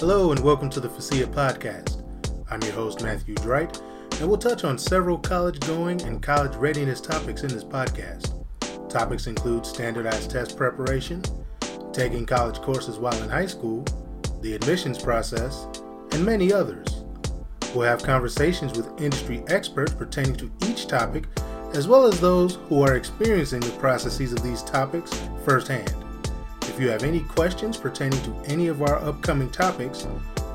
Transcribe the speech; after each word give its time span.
Hello 0.00 0.32
and 0.32 0.40
welcome 0.40 0.70
to 0.70 0.80
the 0.80 0.88
FASIA 0.88 1.26
podcast. 1.26 2.02
I'm 2.50 2.62
your 2.62 2.72
host, 2.72 3.02
Matthew 3.02 3.34
Dright, 3.34 3.82
and 4.18 4.26
we'll 4.26 4.38
touch 4.38 4.64
on 4.64 4.78
several 4.78 5.18
college 5.18 5.60
going 5.60 6.00
and 6.04 6.22
college 6.22 6.56
readiness 6.56 7.02
topics 7.02 7.42
in 7.42 7.50
this 7.50 7.64
podcast. 7.64 8.32
Topics 8.88 9.26
include 9.26 9.66
standardized 9.66 10.30
test 10.30 10.56
preparation, 10.56 11.22
taking 11.92 12.24
college 12.24 12.62
courses 12.62 12.98
while 12.98 13.22
in 13.22 13.28
high 13.28 13.44
school, 13.44 13.84
the 14.40 14.54
admissions 14.54 14.98
process, 14.98 15.66
and 16.12 16.24
many 16.24 16.50
others. 16.50 17.04
We'll 17.74 17.86
have 17.86 18.02
conversations 18.02 18.74
with 18.78 19.02
industry 19.02 19.44
experts 19.48 19.92
pertaining 19.92 20.36
to 20.36 20.50
each 20.66 20.86
topic, 20.86 21.26
as 21.74 21.86
well 21.86 22.06
as 22.06 22.18
those 22.18 22.54
who 22.54 22.80
are 22.80 22.96
experiencing 22.96 23.60
the 23.60 23.72
processes 23.72 24.32
of 24.32 24.42
these 24.42 24.62
topics 24.62 25.12
firsthand. 25.44 25.94
If 26.62 26.78
you 26.78 26.88
have 26.88 27.02
any 27.02 27.20
questions 27.20 27.76
pertaining 27.76 28.22
to 28.22 28.34
any 28.46 28.68
of 28.68 28.82
our 28.82 29.02
upcoming 29.02 29.50
topics, 29.50 30.06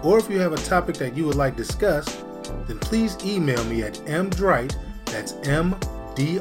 or 0.04 0.20
if 0.20 0.30
you 0.30 0.40
have 0.40 0.54
a 0.54 0.58
topic 0.58 0.96
that 0.98 1.16
you 1.16 1.26
would 1.26 1.36
like 1.36 1.55
discussed, 1.55 2.23
then 2.68 2.80
please 2.80 3.18
email 3.26 3.63
me 3.66 3.84
at 3.84 3.96
mdright, 4.05 4.76
that's 5.05 5.34
M-D-R-I-G-H-T, 5.48 6.36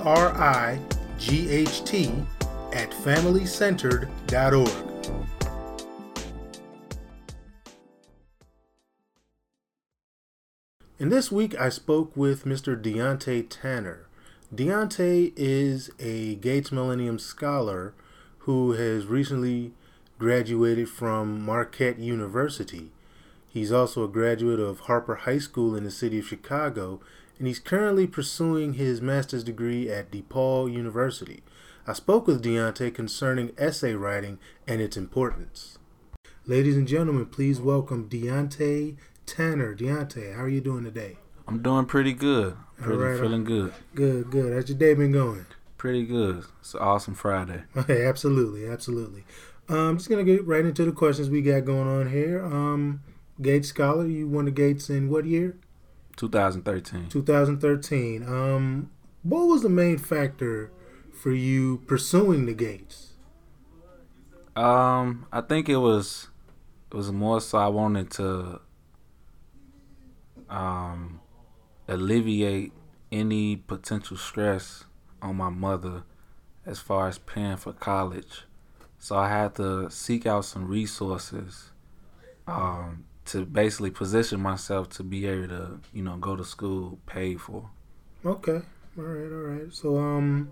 at 2.72 2.90
familycentered.org. 2.90 4.90
And 10.98 11.10
this 11.10 11.30
week 11.30 11.58
I 11.58 11.70
spoke 11.70 12.16
with 12.16 12.44
Mr. 12.44 12.80
Deontay 12.80 13.46
Tanner. 13.50 14.06
Deontay 14.54 15.32
is 15.36 15.90
a 15.98 16.36
Gates 16.36 16.70
Millennium 16.70 17.18
Scholar 17.18 17.94
who 18.44 18.72
has 18.72 19.06
recently 19.06 19.72
graduated 20.18 20.88
from 20.88 21.40
Marquette 21.40 21.98
University. 21.98 22.90
He's 23.48 23.72
also 23.72 24.04
a 24.04 24.08
graduate 24.08 24.60
of 24.60 24.80
Harper 24.80 25.14
High 25.14 25.38
School 25.38 25.74
in 25.74 25.84
the 25.84 25.90
city 25.90 26.18
of 26.18 26.26
Chicago, 26.26 27.00
and 27.38 27.46
he's 27.46 27.58
currently 27.58 28.06
pursuing 28.06 28.74
his 28.74 29.00
master's 29.00 29.44
degree 29.44 29.90
at 29.90 30.10
DePaul 30.10 30.70
University. 30.70 31.42
I 31.86 31.94
spoke 31.94 32.26
with 32.26 32.44
Deontay 32.44 32.94
concerning 32.94 33.52
essay 33.56 33.94
writing 33.94 34.38
and 34.66 34.80
its 34.80 34.96
importance. 34.96 35.78
Ladies 36.44 36.76
and 36.76 36.86
gentlemen, 36.86 37.26
please 37.26 37.60
welcome 37.60 38.10
Deontay 38.10 38.96
Tanner. 39.24 39.74
Deontay, 39.74 40.34
how 40.36 40.42
are 40.42 40.48
you 40.48 40.60
doing 40.60 40.84
today? 40.84 41.16
I'm 41.48 41.62
doing 41.62 41.86
pretty 41.86 42.12
good. 42.12 42.56
Pretty 42.76 42.98
right, 42.98 43.14
uh, 43.14 43.22
feeling 43.22 43.44
good. 43.44 43.72
Good, 43.94 44.30
good. 44.30 44.52
How's 44.52 44.68
your 44.68 44.76
day 44.76 44.92
been 44.92 45.12
going? 45.12 45.46
Pretty 45.84 46.06
good. 46.06 46.44
It's 46.60 46.72
an 46.72 46.80
awesome 46.80 47.12
Friday. 47.12 47.64
Okay, 47.76 48.06
absolutely, 48.06 48.66
absolutely. 48.66 49.22
Um, 49.68 49.76
I'm 49.76 49.96
just 49.98 50.08
gonna 50.08 50.24
get 50.24 50.46
right 50.46 50.64
into 50.64 50.82
the 50.82 50.92
questions 50.92 51.28
we 51.28 51.42
got 51.42 51.66
going 51.66 51.86
on 51.86 52.10
here. 52.10 52.42
Um, 52.42 53.02
Gates 53.42 53.68
Scholar, 53.68 54.06
you 54.06 54.26
won 54.26 54.46
the 54.46 54.50
Gates 54.50 54.88
in 54.88 55.10
what 55.10 55.26
year? 55.26 55.58
2013. 56.16 57.10
2013. 57.10 58.22
Um, 58.22 58.88
what 59.24 59.44
was 59.44 59.60
the 59.60 59.68
main 59.68 59.98
factor 59.98 60.72
for 61.12 61.32
you 61.32 61.82
pursuing 61.86 62.46
the 62.46 62.54
Gates? 62.54 63.12
Um, 64.56 65.26
I 65.30 65.42
think 65.42 65.68
it 65.68 65.76
was 65.76 66.28
it 66.90 66.96
was 66.96 67.12
more 67.12 67.42
so 67.42 67.58
I 67.58 67.68
wanted 67.68 68.10
to 68.12 68.62
um 70.48 71.20
alleviate 71.86 72.72
any 73.12 73.56
potential 73.56 74.16
stress 74.16 74.84
on 75.24 75.36
my 75.36 75.48
mother 75.48 76.04
as 76.66 76.78
far 76.78 77.08
as 77.08 77.18
paying 77.18 77.56
for 77.56 77.72
college. 77.72 78.44
So 78.98 79.16
I 79.16 79.28
had 79.28 79.54
to 79.56 79.90
seek 79.90 80.26
out 80.26 80.44
some 80.44 80.66
resources 80.66 81.72
um, 82.46 83.04
to 83.26 83.44
basically 83.44 83.90
position 83.90 84.40
myself 84.40 84.88
to 84.90 85.02
be 85.02 85.26
able 85.26 85.48
to, 85.48 85.80
you 85.92 86.02
know, 86.02 86.16
go 86.16 86.36
to 86.36 86.44
school 86.44 86.98
paid 87.06 87.40
for. 87.40 87.70
Okay, 88.24 88.62
all 88.96 89.04
right, 89.04 89.32
all 89.32 89.58
right. 89.62 89.72
So, 89.74 89.98
um, 89.98 90.50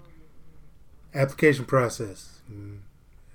application 1.14 1.64
process. 1.64 2.40
Mm, 2.50 2.80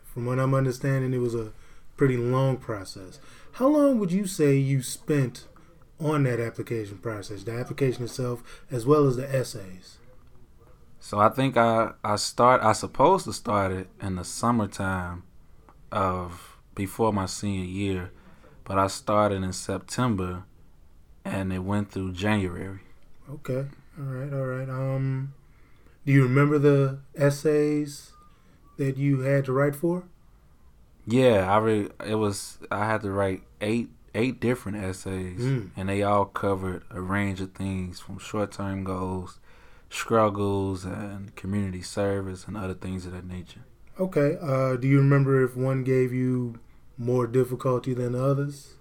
From 0.04 0.26
what 0.26 0.40
I'm 0.40 0.54
understanding, 0.54 1.14
it 1.14 1.20
was 1.20 1.34
a 1.36 1.52
pretty 1.96 2.18
long 2.18 2.58
process. 2.58 3.20
How 3.54 3.68
long 3.68 3.98
would 4.00 4.12
you 4.12 4.28
say 4.28 4.56
you 4.56 4.84
spent 4.84 5.46
on 6.00 6.24
that 6.24 6.40
application 6.40 7.00
process, 7.00 7.44
the 7.44 7.54
application 7.54 8.04
itself, 8.04 8.64
as 8.70 8.86
well 8.86 9.08
as 9.08 9.16
the 9.16 9.36
essays? 9.36 9.98
So 11.08 11.20
I 11.20 11.30
think 11.30 11.56
I 11.56 11.94
I 12.04 12.18
start 12.18 12.62
I 12.62 12.74
supposed 12.74 13.24
to 13.28 13.32
start 13.32 13.72
it 13.72 13.88
in 14.02 14.18
the 14.18 14.26
summertime 14.26 15.24
of 15.90 16.58
before 16.76 17.14
my 17.14 17.28
senior 17.28 17.64
year, 17.64 18.12
but 18.66 18.78
I 18.78 18.88
started 18.88 19.42
in 19.42 19.54
September 19.54 20.44
and 21.24 21.54
it 21.54 21.60
went 21.60 21.92
through 21.92 22.12
January. 22.12 22.80
Okay, 23.32 23.68
all 23.98 24.04
right, 24.04 24.34
all 24.34 24.48
right. 24.48 24.68
Um, 24.68 25.34
do 26.06 26.12
you 26.12 26.24
remember 26.24 26.60
the 26.60 27.00
essays 27.16 28.12
that 28.76 28.98
you 28.98 29.22
had 29.22 29.46
to 29.46 29.54
write 29.54 29.78
for? 29.78 30.04
Yeah, 31.06 31.50
I 31.50 31.58
re- 31.60 31.90
it 32.06 32.16
was 32.16 32.58
I 32.70 32.86
had 32.86 33.02
to 33.04 33.12
write 33.12 33.44
eight 33.62 33.92
eight 34.14 34.42
different 34.42 34.80
essays 34.84 35.40
Mm. 35.40 35.70
and 35.78 35.88
they 35.88 36.04
all 36.04 36.26
covered 36.26 36.84
a 36.90 37.00
range 37.00 37.40
of 37.40 37.54
things 37.54 38.02
from 38.02 38.20
short-term 38.20 38.84
goals, 38.84 39.40
struggles 39.90 40.84
and 40.86 41.36
community 41.36 41.82
service 41.82 42.46
and 42.48 42.58
other 42.58 42.74
things 42.74 43.06
of 43.06 43.12
that 43.14 43.26
nature. 43.26 43.62
Okay. 44.00 44.38
Uh, 44.42 44.76
do 44.76 44.88
you 44.88 44.98
remember 45.00 45.44
if 45.44 45.56
one 45.56 45.84
gave 45.84 46.14
you 46.14 46.60
more 46.98 47.26
difficulty 47.28 47.94
than 47.94 48.14
others? 48.16 48.74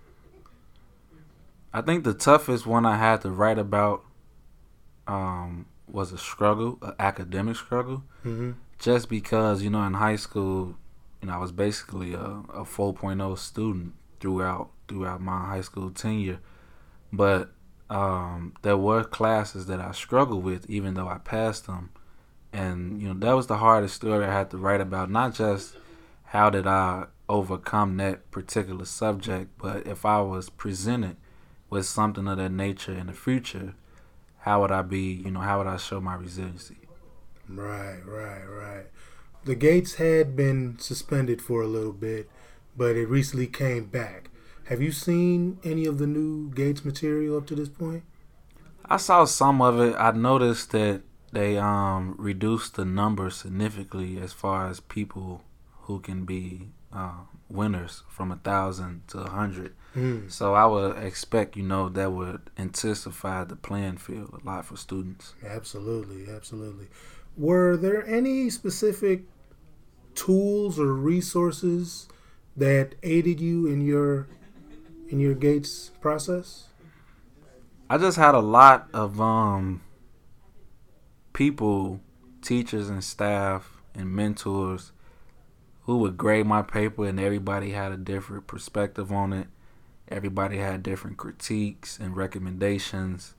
I 1.73 1.83
think 1.83 2.05
the 2.05 2.15
toughest 2.15 2.67
one 2.67 2.87
I 2.87 2.97
had 2.97 3.21
to 3.23 3.31
write 3.31 3.59
about 3.59 4.03
um, 5.07 5.67
was 5.87 6.13
a 6.13 6.19
struggle, 6.19 6.79
an 6.83 6.95
academic 6.99 7.57
struggle, 7.57 8.03
Mm-hmm. 8.25 8.53
just 8.79 9.09
because 9.09 9.63
you 9.63 9.71
know 9.71 9.83
in 9.85 9.95
high 9.95 10.17
school, 10.17 10.77
you 11.23 11.29
know 11.29 11.35
I 11.35 11.39
was 11.39 11.53
basically 11.53 12.13
a, 12.15 12.19
a 12.53 12.65
4.0 12.65 13.39
student 13.39 13.95
throughout 14.21 14.71
throughout 14.89 15.21
my 15.21 15.47
high 15.47 15.61
school 15.61 15.91
tenure, 15.91 16.41
but 17.13 17.53
um, 17.89 18.55
there 18.63 18.77
were 18.77 19.05
classes 19.05 19.67
that 19.67 19.81
I 19.81 19.93
struggled 19.93 20.45
with, 20.45 20.69
even 20.69 20.95
though 20.95 21.09
I 21.09 21.19
passed 21.19 21.67
them, 21.67 21.91
and 22.53 23.01
you 23.01 23.09
know 23.09 23.15
that 23.15 23.37
was 23.37 23.47
the 23.47 23.59
hardest 23.59 23.95
story 23.95 24.25
I 24.25 24.33
had 24.33 24.51
to 24.51 24.59
write 24.59 24.81
about. 24.81 25.11
Not 25.11 25.35
just 25.35 25.77
how 26.25 26.51
did 26.51 26.67
I 26.67 27.07
overcome 27.29 27.97
that 27.99 28.31
particular 28.31 28.85
subject, 28.85 29.51
but 29.59 29.87
if 29.87 30.05
I 30.05 30.21
was 30.21 30.51
presented 30.51 31.17
with 31.71 31.87
something 31.87 32.27
of 32.27 32.39
that 32.39 32.53
nature 32.53 32.93
in 32.93 33.07
the 33.07 33.13
future, 33.13 33.75
how 34.41 34.61
would 34.63 34.73
I 34.73 34.83
be? 34.83 35.13
You 35.13 35.31
know, 35.31 35.41
how 35.41 35.59
would 35.59 35.67
I 35.67 35.77
show 35.77 36.01
my 36.01 36.15
resiliency? 36.15 36.77
Right, 37.49 38.01
right, 38.05 38.45
right. 38.45 38.87
The 39.45 39.55
gates 39.55 39.95
had 39.95 40.35
been 40.35 40.79
suspended 40.81 41.41
for 41.41 41.63
a 41.63 41.69
little 41.69 41.93
bit, 41.93 42.29
but 42.77 42.97
it 42.97 43.07
recently 43.07 43.47
came 43.47 43.85
back. 43.85 44.31
Have 44.67 44.83
you 44.83 44.91
seen 44.91 45.59
any 45.63 45.87
of 45.87 45.99
the 45.99 46.09
new 46.09 46.51
Gates 46.51 46.85
material 46.85 47.37
up 47.37 47.47
to 47.47 47.55
this 47.55 47.69
point? 47.69 48.03
I 48.85 48.97
saw 48.97 49.25
some 49.25 49.63
of 49.63 49.81
it. 49.81 49.95
I 49.97 50.11
noticed 50.11 50.73
that 50.73 51.03
they 51.33 51.57
um 51.57 52.15
reduced 52.19 52.75
the 52.75 52.85
number 52.85 53.31
significantly 53.31 54.19
as 54.19 54.33
far 54.33 54.69
as 54.69 54.81
people 54.81 55.43
who 55.83 56.01
can 56.01 56.25
be 56.25 56.69
uh, 56.93 57.13
winners 57.49 58.03
from 58.09 58.33
a 58.33 58.37
thousand 58.37 59.07
to 59.09 59.19
a 59.19 59.31
hundred. 59.31 59.75
Mm. 59.95 60.31
So 60.31 60.55
I 60.55 60.67
would 60.67 60.97
expect, 60.99 61.57
you 61.57 61.63
know, 61.63 61.89
that 61.91 62.11
would 62.11 62.51
intensify 62.57 63.45
the 63.45 63.57
playing 63.57 63.99
field 63.99 64.41
a 64.43 64.47
lot 64.47 64.65
for 64.65 64.77
students. 64.77 65.35
Absolutely, 65.45 66.33
absolutely. 66.33 66.89
Were 67.37 67.77
there 67.77 68.05
any 68.07 68.51
specific 68.51 69.23
tools 70.15 70.81
or 70.81 70.93
resources 70.93 72.09
that 72.57 72.95
aided 73.03 73.41
you 73.41 73.67
in 73.67 73.81
your 73.81 74.27
in 75.09 75.21
your 75.21 75.35
Gates 75.35 75.91
process? 76.01 76.69
I 77.89 77.99
just 77.99 78.17
had 78.17 78.35
a 78.35 78.41
lot 78.41 78.89
of 78.93 79.21
um 79.21 79.83
people, 81.33 82.01
teachers 82.43 82.89
and 82.89 83.05
staff 83.05 83.83
and 83.95 84.11
mentors 84.11 84.93
who 85.83 85.99
would 85.99 86.17
grade 86.17 86.47
my 86.47 86.63
paper 86.63 87.07
and 87.07 87.21
everybody 87.21 87.71
had 87.71 87.93
a 87.93 87.97
different 87.97 88.47
perspective 88.47 89.13
on 89.13 89.33
it. 89.33 89.47
Everybody 90.09 90.59
had 90.59 90.83
different 90.83 91.17
critiques 91.17 91.99
and 91.99 92.17
recommendations. 92.17 93.35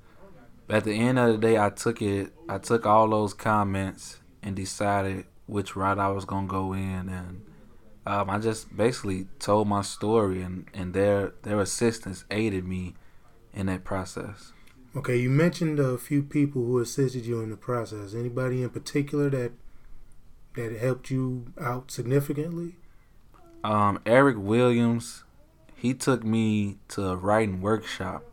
But 0.67 0.77
at 0.77 0.83
the 0.83 0.93
end 0.93 1.19
of 1.19 1.31
the 1.33 1.37
day 1.37 1.57
I 1.57 1.69
took 1.69 2.01
it 2.01 2.33
I 2.47 2.57
took 2.57 2.85
all 2.85 3.09
those 3.09 3.33
comments 3.33 4.19
and 4.41 4.55
decided 4.55 5.25
which 5.45 5.75
route 5.75 5.99
I 5.99 6.09
was 6.09 6.25
gonna 6.25 6.47
go 6.47 6.73
in 6.73 7.09
and 7.09 7.41
um, 8.07 8.29
I 8.29 8.39
just 8.39 8.75
basically 8.75 9.27
told 9.37 9.67
my 9.67 9.81
story 9.81 10.41
and, 10.41 10.65
and 10.73 10.93
their 10.93 11.33
their 11.43 11.59
assistance 11.59 12.23
aided 12.31 12.65
me 12.65 12.95
in 13.53 13.65
that 13.65 13.83
process. 13.83 14.53
Okay, 14.95 15.17
you 15.17 15.29
mentioned 15.29 15.77
a 15.77 15.97
few 15.97 16.23
people 16.23 16.63
who 16.63 16.79
assisted 16.79 17.25
you 17.25 17.41
in 17.41 17.49
the 17.49 17.57
process. 17.57 18.13
Anybody 18.13 18.63
in 18.63 18.69
particular 18.69 19.29
that 19.31 19.51
that 20.55 20.77
helped 20.79 21.11
you 21.11 21.51
out 21.59 21.91
significantly? 21.91 22.77
Um, 23.63 23.99
Eric 24.05 24.37
Williams, 24.39 25.25
he 25.75 25.93
took 25.93 26.23
me 26.23 26.77
to 26.87 27.09
a 27.09 27.15
writing 27.17 27.61
workshop 27.61 28.23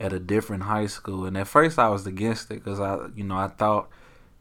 at 0.00 0.12
a 0.12 0.18
different 0.18 0.64
high 0.64 0.86
school, 0.86 1.24
and 1.24 1.38
at 1.38 1.46
first 1.46 1.78
I 1.78 1.88
was 1.88 2.04
against 2.04 2.50
it 2.50 2.64
because 2.64 2.80
I, 2.80 3.06
you 3.14 3.22
know, 3.22 3.36
I 3.36 3.46
thought 3.46 3.88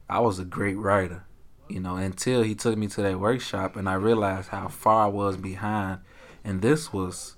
I 0.10 0.20
was 0.20 0.40
a 0.40 0.46
great 0.46 0.78
writer, 0.78 1.26
you 1.74 1.80
know, 1.80 1.96
until 1.96 2.44
he 2.44 2.56
took 2.56 2.78
me 2.78 2.88
to 2.88 3.02
that 3.02 3.20
workshop 3.20 3.76
and 3.76 3.90
I 3.90 3.96
realized 3.96 4.50
how 4.50 4.68
far 4.68 5.06
I 5.06 5.08
was 5.08 5.38
behind, 5.38 6.00
and 6.44 6.62
this 6.62 6.94
was 6.94 7.36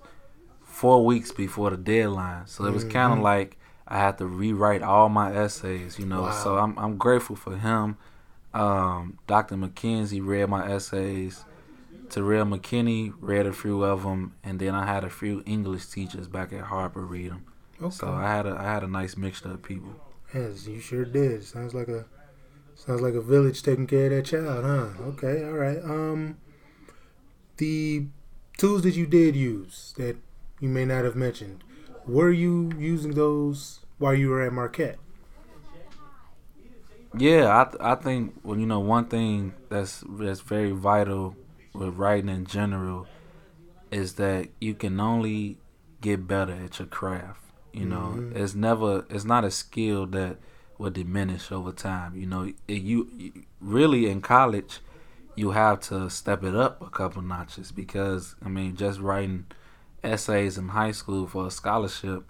four 0.62 1.06
weeks 1.06 1.32
before 1.32 1.70
the 1.70 1.78
deadline, 1.78 2.48
so 2.48 2.66
it 2.66 2.74
was 2.74 2.84
kind 2.84 3.14
of 3.14 3.20
like 3.20 3.58
I 3.88 3.98
had 3.98 4.18
to 4.18 4.26
rewrite 4.26 4.82
all 4.82 5.10
my 5.10 5.34
essays, 5.34 5.98
you 5.98 6.06
know. 6.06 6.24
Wow. 6.24 6.44
So 6.44 6.58
I'm 6.58 6.78
I'm 6.78 6.98
grateful 6.98 7.36
for 7.36 7.56
him. 7.58 7.98
Um, 8.54 9.20
Dr. 9.28 9.56
McKenzie 9.56 10.26
read 10.26 10.50
my 10.50 10.70
essays. 10.70 11.46
Terrell 12.10 12.46
McKinney 12.46 13.14
read 13.20 13.46
a 13.46 13.54
few 13.54 13.84
of 13.84 14.04
them, 14.04 14.36
and 14.44 14.60
then 14.60 14.76
I 14.76 14.86
had 14.86 15.04
a 15.04 15.10
few 15.10 15.44
English 15.46 15.88
teachers 15.88 16.28
back 16.28 16.54
at 16.54 16.62
Harper 16.62 17.02
read 17.02 17.32
them. 17.32 17.46
Okay. 17.82 17.96
So 17.96 18.12
I 18.12 18.24
had 18.24 18.46
a 18.46 18.56
I 18.58 18.64
had 18.64 18.84
a 18.84 18.88
nice 18.88 19.18
mixture 19.18 19.52
of 19.52 19.64
people. 19.64 19.96
Yes, 20.34 20.68
you 20.68 20.80
sure 20.80 21.06
did. 21.06 21.44
Sounds 21.44 21.74
like 21.74 21.88
a 21.88 22.06
sounds 22.76 23.02
like 23.02 23.14
a 23.16 23.22
village 23.22 23.64
taking 23.64 23.88
care 23.88 24.06
of 24.06 24.12
that 24.12 24.26
child, 24.26 24.64
huh? 24.66 25.04
Okay, 25.10 25.44
all 25.44 25.54
right. 25.54 25.80
Um, 25.84 26.38
the 27.58 28.06
tools 28.58 28.84
that 28.84 28.96
you 28.96 29.06
did 29.06 29.36
use 29.36 29.94
that 29.98 30.18
you 30.60 30.70
may 30.70 30.86
not 30.86 31.04
have 31.06 31.16
mentioned, 31.16 31.64
were 32.06 32.32
you 32.32 32.72
using 32.78 33.12
those 33.14 33.80
while 33.98 34.14
you 34.14 34.30
were 34.30 34.42
at 34.42 34.54
Marquette? 34.54 35.00
Yeah, 37.18 37.62
I 37.62 37.64
th- 37.66 37.82
I 37.82 37.96
think 37.96 38.36
well, 38.44 38.58
you 38.60 38.66
know, 38.66 38.80
one 38.80 39.06
thing 39.06 39.54
that's 39.70 40.04
that's 40.10 40.42
very 40.42 40.72
vital 40.72 41.36
with 41.74 41.96
writing 41.96 42.30
in 42.30 42.46
general 42.46 43.08
is 43.92 44.16
that 44.16 44.50
you 44.60 44.76
can 44.76 45.00
only 45.00 45.58
get 46.02 46.28
better 46.28 46.54
at 46.54 46.80
your 46.80 46.88
craft. 46.88 47.42
You 47.74 47.86
know, 47.86 48.22
Mhm. 48.22 48.36
it's 48.36 48.56
never 48.56 49.06
it's 49.10 49.26
not 49.26 49.46
a 49.46 49.52
skill 49.52 50.06
that 50.08 50.38
will 50.78 50.92
diminish 50.92 51.52
over 51.52 51.72
time. 51.72 52.16
You 52.16 52.26
know, 52.26 52.52
you, 52.68 53.10
you 53.18 53.44
really 53.60 54.10
in 54.10 54.22
college 54.22 54.80
you 55.38 55.52
have 55.52 55.82
to 55.82 56.10
step 56.10 56.44
it 56.44 56.56
up 56.56 56.82
a 56.82 56.90
couple 56.90 57.22
notches 57.22 57.72
because 57.72 58.36
I 58.44 58.48
mean, 58.48 58.76
just 58.78 59.00
writing 59.02 59.48
essays 60.04 60.58
in 60.58 60.70
high 60.70 60.92
school 60.92 61.28
for 61.28 61.48
a 61.48 61.52
scholarship 61.52 62.24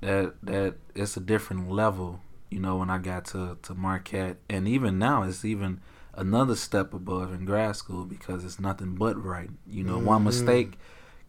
that 0.00 0.34
that 0.42 0.74
it's 0.94 1.16
a 1.16 1.20
different 1.20 1.70
level 1.70 2.20
you 2.50 2.60
know 2.60 2.76
when 2.76 2.90
i 2.90 2.98
got 2.98 3.24
to 3.24 3.56
to 3.62 3.74
marquette 3.74 4.36
and 4.48 4.68
even 4.68 4.98
now 4.98 5.22
it's 5.22 5.44
even 5.44 5.80
another 6.14 6.54
step 6.54 6.92
above 6.94 7.32
in 7.32 7.44
grad 7.44 7.74
school 7.74 8.04
because 8.04 8.44
it's 8.44 8.60
nothing 8.60 8.94
but 8.94 9.16
writing 9.22 9.58
you 9.66 9.82
know 9.82 9.98
one 9.98 10.20
Mhm. 10.20 10.26
mistake 10.26 10.78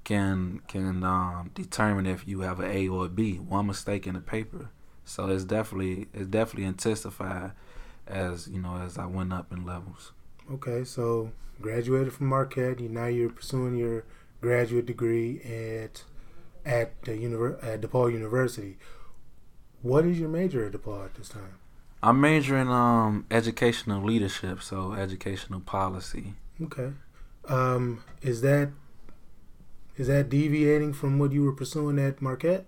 can 0.03 0.61
can 0.67 1.03
um, 1.03 1.49
determine 1.53 2.05
if 2.05 2.27
you 2.27 2.41
have 2.41 2.59
an 2.59 2.69
a 2.71 2.87
or 2.87 3.05
a 3.05 3.09
b 3.09 3.35
one 3.37 3.67
mistake 3.67 4.05
in 4.05 4.15
a 4.15 4.21
paper 4.21 4.69
so 5.09 5.27
it's 5.29 5.43
definitely 5.43 6.07
it's 6.13 6.27
definitely 6.27 6.65
intensified 6.65 7.51
as 8.07 8.47
you 8.47 8.59
know 8.61 8.75
as 8.77 8.97
i 8.97 9.05
went 9.05 9.31
up 9.33 9.51
in 9.51 9.65
levels 9.65 10.11
Okay, 10.51 10.83
so 10.83 11.31
graduated 11.61 12.11
from 12.11 12.25
Marquette. 12.25 12.79
You 12.79 12.89
now 12.89 13.05
you're 13.05 13.29
pursuing 13.29 13.75
your 13.75 14.03
graduate 14.41 14.87
degree 14.87 15.39
at 15.43 16.03
at 16.65 16.99
the 17.03 17.11
univer- 17.11 17.63
at 17.63 17.81
DePaul 17.81 18.11
University. 18.11 18.79
What 19.83 20.05
is 20.05 20.19
your 20.19 20.27
major 20.29 20.65
at 20.65 20.71
DePaul 20.73 21.05
at 21.05 21.13
this 21.15 21.29
time? 21.29 21.55
i'm 22.01 22.19
majoring 22.21 22.69
um 22.69 23.25
educational 23.29 24.01
leadership 24.01 24.61
so 24.63 24.93
educational 24.93 25.59
policy 25.59 26.33
Okay. 26.63 26.93
Um, 27.47 28.03
is 28.21 28.41
that 28.41 28.69
is 29.97 30.07
that 30.07 30.29
deviating 30.29 30.93
from 30.93 31.19
what 31.19 31.31
you 31.31 31.43
were 31.43 31.53
pursuing 31.53 31.99
at 31.99 32.21
Marquette? 32.21 32.65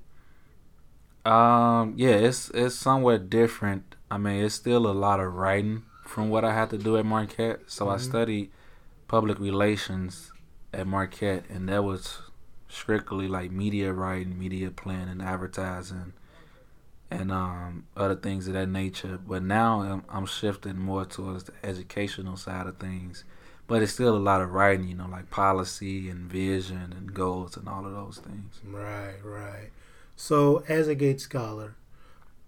Um, 1.25 1.93
yeah, 1.97 2.11
it's 2.15 2.49
it's 2.51 2.75
somewhat 2.75 3.29
different. 3.29 3.95
I 4.09 4.17
mean, 4.17 4.43
it's 4.43 4.55
still 4.55 4.87
a 4.87 4.91
lot 4.93 5.19
of 5.19 5.33
writing 5.35 5.83
from 6.05 6.29
what 6.29 6.43
I 6.43 6.53
had 6.53 6.69
to 6.71 6.77
do 6.77 6.97
at 6.97 7.05
Marquette. 7.05 7.61
So 7.67 7.89
I 7.89 7.95
Mhm. 7.95 8.01
studied 8.01 8.51
public 9.07 9.39
relations 9.39 10.31
at 10.73 10.87
Marquette, 10.87 11.45
and 11.49 11.69
that 11.69 11.83
was 11.83 12.19
strictly 12.69 13.27
like 13.27 13.51
media 13.51 13.93
writing, 13.93 14.37
media 14.39 14.71
planning, 14.71 15.21
advertising, 15.21 16.13
and 17.09 17.31
um 17.31 17.85
other 17.95 18.15
things 18.15 18.47
of 18.47 18.53
that 18.53 18.67
nature. 18.69 19.19
But 19.25 19.43
now 19.43 19.81
I'm, 19.81 20.03
I'm 20.09 20.25
shifting 20.25 20.77
more 20.77 21.05
towards 21.05 21.45
the 21.45 21.53
educational 21.63 22.37
side 22.37 22.67
of 22.67 22.77
things. 22.77 23.23
But 23.67 23.81
it's 23.81 23.93
still 23.93 24.17
a 24.17 24.19
lot 24.19 24.41
of 24.41 24.51
writing, 24.51 24.87
you 24.87 24.95
know, 24.95 25.07
like 25.07 25.29
policy 25.29 26.09
and 26.09 26.29
vision 26.29 26.93
and 26.97 27.13
goals 27.13 27.55
and 27.55 27.69
all 27.69 27.85
of 27.85 27.93
those 27.93 28.17
things. 28.17 28.59
Right, 28.65 29.15
right. 29.23 29.69
So, 30.23 30.63
as 30.67 30.87
a 30.87 30.93
Gates 30.93 31.23
scholar 31.23 31.77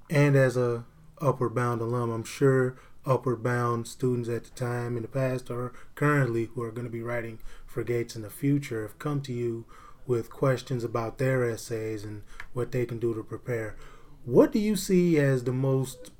and 0.07 0.35
as 0.35 0.55
a 0.55 0.85
Upward 1.19 1.55
Bound 1.55 1.81
alum, 1.81 2.11
I'm 2.11 2.23
sure 2.23 2.75
Upward 3.03 3.41
Bound 3.41 3.87
students 3.87 4.29
at 4.29 4.43
the 4.43 4.51
time 4.51 4.95
in 4.95 5.01
the 5.01 5.07
past 5.07 5.49
or 5.49 5.73
currently 5.95 6.51
who 6.53 6.61
are 6.61 6.71
going 6.71 6.85
to 6.85 6.91
be 6.91 7.01
writing 7.01 7.39
for 7.65 7.83
Gates 7.83 8.15
in 8.15 8.21
the 8.21 8.29
future 8.29 8.83
have 8.83 8.99
come 8.99 9.21
to 9.21 9.33
you 9.33 9.65
with 10.05 10.29
questions 10.29 10.83
about 10.83 11.17
their 11.17 11.49
essays 11.49 12.03
and 12.03 12.21
what 12.53 12.71
they 12.71 12.85
can 12.85 12.99
do 12.99 13.15
to 13.15 13.23
prepare. 13.23 13.75
What 14.23 14.51
do 14.51 14.59
you 14.59 14.75
see 14.75 15.17
as 15.17 15.43
the 15.43 15.51
most 15.51 16.11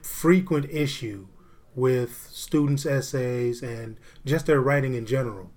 frequent 0.00 0.70
issue 0.70 1.26
with 1.74 2.28
students' 2.30 2.86
essays 2.86 3.64
and 3.64 3.96
just 4.24 4.46
their 4.46 4.60
writing 4.60 4.94
in 4.94 5.06
general? 5.06 5.50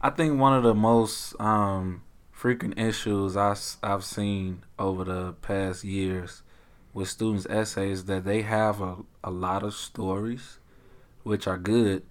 I 0.00 0.10
think 0.10 0.38
one 0.38 0.54
of 0.54 0.62
the 0.62 0.72
most 0.72 1.34
um, 1.40 2.02
frequent 2.40 2.78
issues 2.78 3.36
I, 3.36 3.54
have 3.82 4.02
seen 4.02 4.62
over 4.78 5.04
the 5.04 5.34
past 5.42 5.84
years 5.84 6.42
with 6.94 7.06
students' 7.06 7.44
essays 7.44 8.06
that 8.06 8.24
they 8.24 8.40
have 8.40 8.80
a, 8.80 8.96
a 9.22 9.30
lot 9.30 9.62
of 9.62 9.74
stories, 9.74 10.58
which 11.22 11.46
are 11.46 11.58
good, 11.58 12.02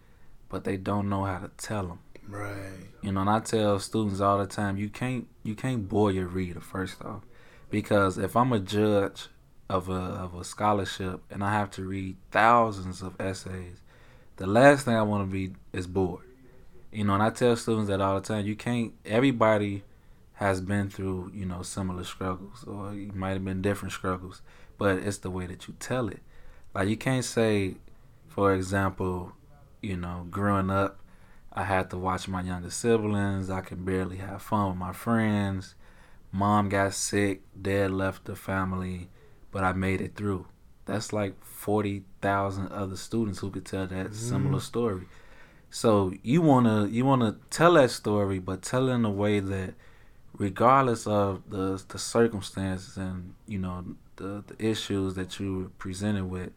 but 0.47 0.65
they 0.65 0.77
don't 0.77 1.09
know 1.09 1.23
how 1.23 1.39
to 1.39 1.49
tell 1.57 1.87
them. 1.87 1.99
Right. 2.27 2.77
You 3.01 3.11
know, 3.11 3.21
and 3.21 3.29
I 3.31 3.39
tell 3.39 3.79
students 3.79 4.19
all 4.19 4.37
the 4.37 4.45
time, 4.45 4.77
you 4.77 4.87
can't 4.87 5.25
you 5.41 5.55
can't 5.55 5.89
bore 5.89 6.11
your 6.11 6.27
reader 6.27 6.59
first 6.59 7.03
off, 7.03 7.23
because 7.71 8.19
if 8.19 8.35
I'm 8.35 8.53
a 8.53 8.59
judge 8.59 9.29
of 9.67 9.89
a 9.89 9.93
of 9.93 10.35
a 10.35 10.43
scholarship 10.43 11.21
and 11.31 11.43
I 11.43 11.53
have 11.53 11.71
to 11.71 11.83
read 11.83 12.17
thousands 12.29 13.01
of 13.01 13.19
essays, 13.19 13.81
the 14.35 14.45
last 14.45 14.85
thing 14.85 14.93
I 14.93 15.01
want 15.01 15.27
to 15.27 15.33
be 15.33 15.55
is 15.73 15.87
bored. 15.87 16.25
You 16.91 17.05
know, 17.05 17.15
and 17.15 17.23
I 17.23 17.31
tell 17.31 17.55
students 17.55 17.89
that 17.89 17.99
all 17.99 18.13
the 18.13 18.21
time. 18.21 18.45
You 18.45 18.55
can't. 18.55 18.93
Everybody 19.05 19.85
has 20.39 20.61
been 20.61 20.89
through 20.89 21.31
you 21.33 21.45
know 21.45 21.61
similar 21.61 22.05
struggles, 22.05 22.63
or 22.65 22.93
it 22.93 23.13
might 23.13 23.31
have 23.31 23.43
been 23.45 23.61
different 23.61 23.91
struggles, 23.93 24.41
but 24.77 24.97
it's 24.99 25.17
the 25.17 25.29
way 25.29 25.45
that 25.45 25.67
you 25.67 25.75
tell 25.79 26.07
it. 26.07 26.21
Like 26.73 26.87
you 26.87 26.95
can't 26.97 27.25
say, 27.25 27.75
for 28.29 28.53
example, 28.53 29.33
you 29.81 29.97
know, 29.97 30.25
growing 30.31 30.69
up. 30.69 30.99
I 31.51 31.63
had 31.63 31.89
to 31.89 31.97
watch 31.97 32.27
my 32.27 32.41
younger 32.41 32.69
siblings. 32.69 33.49
I 33.49 33.61
can 33.61 33.83
barely 33.83 34.17
have 34.17 34.41
fun 34.41 34.69
with 34.69 34.77
my 34.77 34.93
friends. 34.93 35.75
Mom 36.31 36.69
got 36.69 36.93
sick. 36.93 37.41
Dad 37.59 37.91
left 37.91 38.25
the 38.25 38.35
family, 38.35 39.09
but 39.51 39.63
I 39.63 39.73
made 39.73 39.99
it 39.99 40.15
through. 40.15 40.45
That's 40.85 41.11
like 41.11 41.43
40,000 41.43 42.71
other 42.71 42.95
students 42.95 43.39
who 43.39 43.49
could 43.49 43.65
tell 43.65 43.87
that 43.87 44.11
Mhm. 44.11 44.13
similar 44.13 44.59
story. 44.59 45.07
So 45.69 46.13
you 46.23 46.41
want 46.41 46.65
to 46.67 46.87
you 46.95 47.03
want 47.03 47.21
to 47.23 47.35
tell 47.49 47.73
that 47.73 47.91
story, 47.91 48.39
but 48.39 48.61
tell 48.61 48.87
it 48.89 48.93
in 48.93 49.05
a 49.05 49.11
way 49.11 49.39
that 49.39 49.73
regardless 50.37 51.07
of 51.07 51.49
the 51.49 51.83
the 51.87 51.99
circumstances 51.99 52.97
and 52.97 53.33
you 53.47 53.59
know 53.59 53.83
the 54.15 54.43
the 54.47 54.55
issues 54.59 55.15
that 55.15 55.39
you 55.39 55.57
were 55.57 55.69
presented 55.77 56.25
with, 56.25 56.51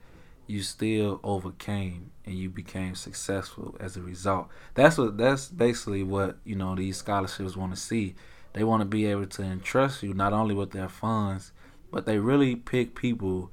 you 0.47 0.63
still 0.63 1.21
overcame 1.23 2.11
and 2.27 2.37
you 2.37 2.49
became 2.49 2.95
successful 2.95 3.77
as 3.81 3.97
a 3.97 4.03
result. 4.03 4.49
That's 4.75 4.99
what 4.99 5.17
that's 5.17 5.49
basically 5.49 6.03
what 6.03 6.39
you 6.45 6.57
know 6.57 6.75
these 6.75 6.99
scholarships 6.99 7.57
want 7.57 7.75
to 7.75 7.81
see. 7.81 8.15
They 8.53 8.65
want 8.65 8.83
to 8.83 8.87
be 8.87 9.07
able 9.07 9.27
to 9.27 9.43
entrust 9.43 10.03
you 10.03 10.13
not 10.13 10.33
only 10.33 10.55
with 10.55 10.73
their 10.73 10.89
funds, 10.89 11.53
but 11.91 12.05
they 12.05 12.19
really 12.19 12.55
pick 12.55 12.95
people 12.95 13.51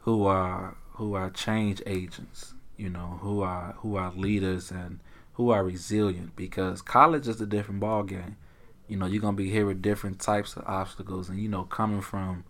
who 0.00 0.26
are 0.26 0.76
who 0.92 1.14
are 1.14 1.30
change 1.30 1.82
agents. 1.86 2.54
You 2.76 2.90
know 2.90 3.18
who 3.20 3.42
are 3.42 3.74
who 3.78 3.96
are 3.96 4.12
leaders 4.12 4.70
and 4.70 5.00
who 5.34 5.50
are 5.50 5.64
resilient 5.64 6.36
because 6.36 6.82
college 6.82 7.26
is 7.26 7.40
a 7.40 7.46
different 7.46 7.80
ball 7.80 8.02
game. 8.02 8.36
You 8.92 8.98
know 8.98 9.06
you're 9.06 9.22
gonna 9.22 9.36
be 9.36 9.50
here 9.50 9.66
with 9.66 9.80
different 9.80 10.20
types 10.20 10.56
of 10.56 10.64
obstacles, 10.66 11.28
and 11.28 11.38
you 11.40 11.48
know 11.48 11.64
coming 11.64 12.02
from 12.02 12.44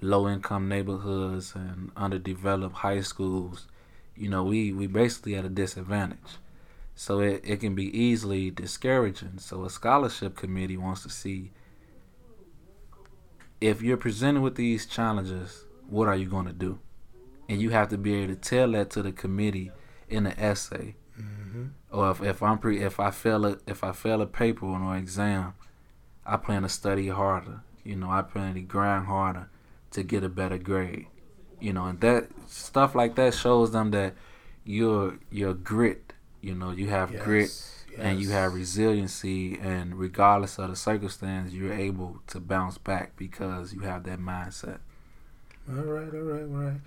low 0.00 0.28
income 0.28 0.68
neighborhoods 0.68 1.54
and 1.54 1.90
underdeveloped 1.96 2.76
high 2.76 3.00
schools, 3.00 3.66
you 4.16 4.28
know, 4.28 4.44
we, 4.44 4.72
we 4.72 4.86
basically 4.86 5.34
at 5.34 5.44
a 5.44 5.48
disadvantage. 5.48 6.38
So 6.94 7.20
it, 7.20 7.42
it 7.44 7.60
can 7.60 7.74
be 7.74 7.96
easily 7.96 8.50
discouraging. 8.50 9.38
So 9.38 9.64
a 9.64 9.70
scholarship 9.70 10.36
committee 10.36 10.76
wants 10.76 11.02
to 11.04 11.10
see 11.10 11.52
if 13.60 13.82
you're 13.82 13.96
presented 13.96 14.40
with 14.40 14.56
these 14.56 14.86
challenges, 14.86 15.64
what 15.88 16.08
are 16.08 16.16
you 16.16 16.26
going 16.26 16.46
to 16.46 16.52
do? 16.52 16.78
And 17.48 17.60
you 17.60 17.70
have 17.70 17.88
to 17.88 17.98
be 17.98 18.14
able 18.14 18.34
to 18.34 18.40
tell 18.40 18.72
that 18.72 18.90
to 18.90 19.02
the 19.02 19.12
committee 19.12 19.72
in 20.08 20.26
an 20.26 20.38
essay. 20.38 20.96
Mm-hmm. 21.20 21.66
Or 21.90 22.10
if, 22.10 22.22
if 22.22 22.42
I'm 22.42 22.58
pre 22.58 22.80
if 22.80 23.00
I 23.00 23.10
fail 23.10 23.46
a 23.46 23.58
if 23.66 23.82
I 23.82 23.92
fail 23.92 24.20
a 24.20 24.26
paper 24.26 24.66
or 24.66 24.76
an 24.76 24.98
exam, 24.98 25.54
I 26.28 26.36
plan 26.36 26.62
to 26.62 26.68
study 26.68 27.08
harder. 27.08 27.60
You 27.84 27.96
know, 27.96 28.10
I 28.10 28.20
plan 28.20 28.54
to 28.54 28.60
grind 28.60 29.06
harder 29.06 29.48
to 29.92 30.02
get 30.02 30.22
a 30.22 30.28
better 30.28 30.58
grade. 30.58 31.06
You 31.58 31.72
know, 31.72 31.86
and 31.86 32.00
that 32.02 32.28
stuff 32.46 32.94
like 32.94 33.14
that 33.16 33.34
shows 33.34 33.72
them 33.72 33.90
that 33.92 34.14
your 34.64 35.18
your 35.30 35.54
grit. 35.54 36.12
You 36.42 36.54
know, 36.54 36.70
you 36.70 36.88
have 36.88 37.10
yes, 37.10 37.24
grit 37.24 37.62
yes. 37.90 37.98
and 37.98 38.20
you 38.20 38.30
have 38.30 38.54
resiliency, 38.54 39.58
and 39.58 39.98
regardless 39.98 40.58
of 40.58 40.68
the 40.68 40.76
circumstance, 40.76 41.52
you're 41.52 41.72
able 41.72 42.20
to 42.28 42.38
bounce 42.38 42.78
back 42.78 43.16
because 43.16 43.72
you 43.72 43.80
have 43.80 44.04
that 44.04 44.20
mindset. 44.20 44.78
All 45.68 45.76
right, 45.76 46.12
all 46.14 46.20
right, 46.20 46.42
all 46.42 46.64
right. 46.64 46.80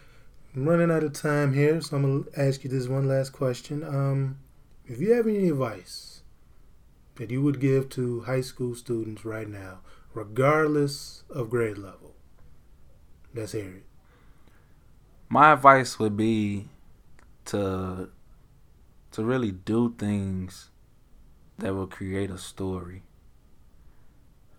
I'm 0.55 0.69
running 0.69 0.91
out 0.91 1.03
of 1.03 1.13
time 1.13 1.53
here, 1.53 1.81
so 1.81 1.97
I'm 1.97 2.03
gonna 2.03 2.47
ask 2.47 2.63
you 2.63 2.69
this 2.69 2.87
one 2.87 3.07
last 3.07 3.31
question. 3.31 3.83
Um, 3.83 4.37
if 4.85 5.01
you 5.01 5.13
have 5.13 5.27
any 5.27 5.49
advice 5.49 6.10
that 7.15 7.31
you 7.31 7.41
would 7.41 7.59
give 7.59 7.89
to 7.89 8.21
high 8.21 8.41
school 8.41 8.75
students 8.75 9.25
right 9.25 9.47
now, 9.47 9.79
regardless 10.13 11.23
of 11.29 11.49
grade 11.49 11.77
level, 11.77 12.15
let's 13.33 13.51
hear 13.51 13.75
it. 13.77 13.85
My 15.29 15.53
advice 15.53 15.99
would 15.99 16.17
be 16.17 16.67
to 17.45 18.09
to 19.11 19.23
really 19.23 19.51
do 19.51 19.93
things 19.97 20.69
that 21.57 21.73
will 21.73 21.87
create 21.87 22.29
a 22.29 22.37
story. 22.37 23.03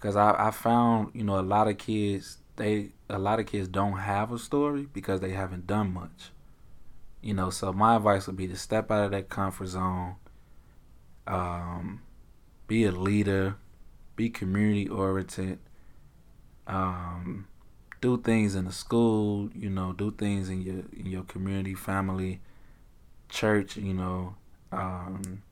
Cause 0.00 0.16
I, 0.16 0.48
I 0.48 0.50
found, 0.50 1.12
you 1.14 1.24
know, 1.24 1.38
a 1.38 1.42
lot 1.42 1.68
of 1.68 1.78
kids 1.78 2.38
they 2.56 2.92
a 3.08 3.18
lot 3.18 3.40
of 3.40 3.46
kids 3.46 3.68
don't 3.68 3.98
have 3.98 4.32
a 4.32 4.38
story 4.38 4.86
because 4.92 5.20
they 5.20 5.30
haven't 5.32 5.66
done 5.66 5.92
much. 5.92 6.30
You 7.20 7.34
know, 7.34 7.50
so 7.50 7.72
my 7.72 7.96
advice 7.96 8.26
would 8.26 8.36
be 8.36 8.48
to 8.48 8.56
step 8.56 8.90
out 8.90 9.04
of 9.04 9.10
that 9.12 9.28
comfort 9.28 9.66
zone. 9.68 10.16
Um, 11.26 12.02
be 12.66 12.84
a 12.84 12.92
leader, 12.92 13.56
be 14.16 14.30
community 14.30 14.88
oriented. 14.88 15.58
Um, 16.66 17.48
do 18.00 18.18
things 18.20 18.54
in 18.54 18.64
the 18.66 18.72
school, 18.72 19.48
you 19.54 19.70
know, 19.70 19.92
do 19.92 20.10
things 20.10 20.48
in 20.48 20.60
your 20.60 20.82
in 20.92 21.06
your 21.06 21.22
community, 21.22 21.74
family, 21.74 22.40
church, 23.28 23.76
you 23.76 23.94
know. 23.94 24.34
Um, 24.70 25.42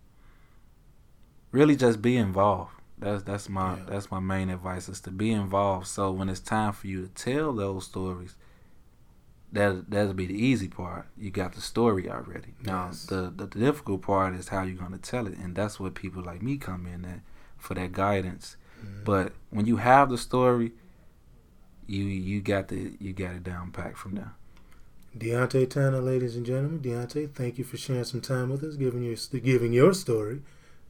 really 1.52 1.76
just 1.76 2.02
be 2.02 2.16
involved. 2.16 2.72
That's 2.98 3.22
that's 3.22 3.48
my 3.48 3.76
yeah. 3.76 3.84
that's 3.88 4.10
my 4.10 4.20
main 4.20 4.50
advice 4.50 4.88
is 4.88 5.00
to 5.02 5.10
be 5.10 5.30
involved. 5.32 5.86
So 5.86 6.10
when 6.10 6.28
it's 6.28 6.40
time 6.40 6.72
for 6.72 6.86
you 6.86 7.06
to 7.06 7.08
tell 7.08 7.52
those 7.52 7.86
stories, 7.86 8.36
that 9.52 9.90
that'll 9.90 10.14
be 10.14 10.26
the 10.26 10.46
easy 10.46 10.68
part. 10.68 11.06
You 11.18 11.30
got 11.30 11.54
the 11.54 11.60
story 11.60 12.08
already. 12.08 12.54
Now 12.62 12.86
yes. 12.86 13.06
the, 13.06 13.32
the 13.34 13.46
difficult 13.46 14.02
part 14.02 14.34
is 14.34 14.48
how 14.48 14.62
you're 14.62 14.76
gonna 14.76 14.98
tell 14.98 15.26
it, 15.26 15.36
and 15.36 15.54
that's 15.54 15.80
what 15.80 15.94
people 15.94 16.22
like 16.22 16.42
me 16.42 16.56
come 16.56 16.86
in 16.86 17.04
at 17.04 17.20
for 17.58 17.74
that 17.74 17.92
guidance. 17.92 18.56
Mm-hmm. 18.80 19.04
But 19.04 19.32
when 19.50 19.66
you 19.66 19.76
have 19.76 20.10
the 20.10 20.18
story, 20.18 20.72
you 21.86 22.04
you 22.04 22.40
got 22.40 22.68
the 22.68 22.92
you 22.98 23.12
got 23.12 23.34
it 23.34 23.44
down 23.44 23.72
packed 23.72 23.98
from 23.98 24.14
there. 24.14 24.34
Deontay 25.16 25.68
Tanner, 25.68 26.00
ladies 26.00 26.36
and 26.36 26.46
gentlemen, 26.46 26.78
Deontay, 26.78 27.32
thank 27.34 27.58
you 27.58 27.64
for 27.64 27.76
sharing 27.76 28.04
some 28.04 28.20
time 28.20 28.48
with 28.48 28.62
us, 28.62 28.76
giving 28.76 29.02
your 29.02 29.16
giving 29.42 29.72
your 29.72 29.92
story 29.92 30.42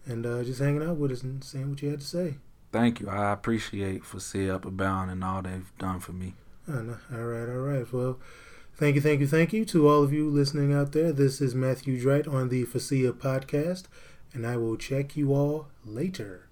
and 0.07 0.27
uh, 0.27 0.43
just 0.43 0.61
hanging 0.61 0.83
out 0.83 0.97
with 0.97 1.13
us 1.13 1.23
and 1.23 1.43
saying 1.43 1.71
what 1.71 1.83
you 1.83 1.91
had 1.91 2.01
to 2.01 2.07
say. 2.07 2.35
Thank 2.73 3.01
you. 3.01 3.09
I 3.09 3.33
appreciate 3.33 4.05
for 4.05 4.19
FASIA 4.19 4.55
Upward 4.55 4.77
Bound 4.77 5.11
and 5.11 5.25
all 5.25 5.43
they've 5.43 5.73
done 5.79 6.01
for 6.01 6.13
me. 6.13 6.35
All 6.69 6.75
right, 6.75 7.49
all 7.49 7.59
right. 7.59 7.93
Well, 7.93 8.19
thank 8.81 8.95
you, 8.95 9.01
thank 9.03 9.21
you, 9.21 9.27
thank 9.27 9.53
you 9.53 9.67
to 9.67 9.87
all 9.87 10.03
of 10.03 10.11
you 10.11 10.31
listening 10.31 10.73
out 10.73 10.93
there. 10.93 11.13
This 11.13 11.43
is 11.43 11.55
Matthew 11.55 12.01
Dright 12.01 12.27
on 12.27 12.49
the 12.49 12.65
FASIA 12.65 13.13
podcast, 13.13 13.83
and 14.33 14.47
I 14.47 14.57
will 14.57 14.79
check 14.79 15.19
you 15.19 15.35
all 15.35 15.69
later. 15.85 16.49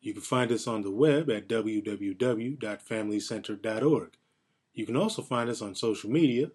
You 0.00 0.12
can 0.12 0.22
find 0.22 0.50
us 0.50 0.66
on 0.66 0.82
the 0.82 0.90
web 0.90 1.30
at 1.30 1.48
www.familycentered.org. 1.48 4.10
You 4.74 4.86
can 4.86 4.96
also 4.96 5.22
find 5.22 5.48
us 5.48 5.62
on 5.62 5.76
social 5.76 6.10
media 6.10 6.50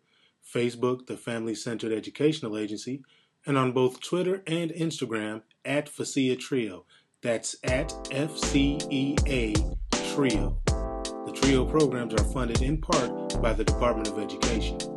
Facebook, 0.54 1.08
the 1.08 1.16
Family 1.16 1.56
Centered 1.56 1.94
Educational 1.94 2.58
Agency, 2.58 3.02
and 3.46 3.58
on 3.58 3.72
both 3.72 4.02
Twitter 4.02 4.44
and 4.46 4.72
Instagram 4.72 5.44
at 5.64 5.90
Facia 5.90 6.38
Trio. 6.38 6.84
That's 7.22 7.56
at 7.64 7.94
F 8.12 8.38
C 8.38 8.78
E 8.90 9.16
A 9.26 9.54
Trio. 10.14 10.58
The 10.66 11.32
Trio 11.34 11.64
programs 11.66 12.14
are 12.14 12.26
funded 12.26 12.62
in 12.62 12.80
part 12.80 13.42
by 13.42 13.54
the 13.54 13.64
Department 13.64 14.10
of 14.10 14.20
Education. 14.20 14.97